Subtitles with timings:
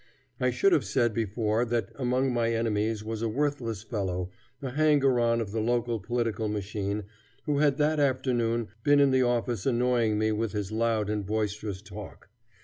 [0.39, 5.19] I should have said before that among my enemies was a worthless fellow, a hanger
[5.19, 7.03] on of the local political machine,
[7.45, 11.83] who had that afternoon been in the office annoying me with his loud and boisterous
[11.83, 12.29] talk.